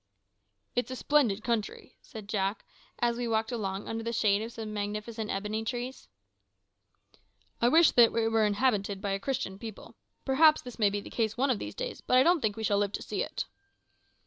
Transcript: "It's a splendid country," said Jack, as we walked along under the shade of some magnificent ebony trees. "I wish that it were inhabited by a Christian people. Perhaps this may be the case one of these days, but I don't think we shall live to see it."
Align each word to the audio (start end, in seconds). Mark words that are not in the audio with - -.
"It's 0.75 0.89
a 0.89 0.95
splendid 0.95 1.43
country," 1.43 1.95
said 2.01 2.27
Jack, 2.27 2.65
as 2.97 3.17
we 3.17 3.27
walked 3.27 3.51
along 3.51 3.87
under 3.87 4.03
the 4.03 4.11
shade 4.11 4.41
of 4.41 4.51
some 4.51 4.73
magnificent 4.73 5.29
ebony 5.29 5.63
trees. 5.63 6.07
"I 7.61 7.69
wish 7.69 7.91
that 7.91 8.05
it 8.05 8.11
were 8.11 8.43
inhabited 8.47 8.99
by 8.99 9.11
a 9.11 9.19
Christian 9.19 9.59
people. 9.59 9.93
Perhaps 10.25 10.63
this 10.63 10.79
may 10.79 10.89
be 10.89 11.01
the 11.01 11.11
case 11.11 11.37
one 11.37 11.51
of 11.51 11.59
these 11.59 11.75
days, 11.75 12.01
but 12.01 12.17
I 12.17 12.23
don't 12.23 12.41
think 12.41 12.57
we 12.57 12.63
shall 12.63 12.79
live 12.79 12.93
to 12.93 13.03
see 13.03 13.21
it." 13.21 13.45